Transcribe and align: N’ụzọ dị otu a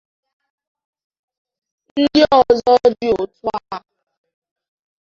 N’ụzọ 2.01 2.73
dị 2.99 3.07
otu 3.21 3.47
a 3.55 3.59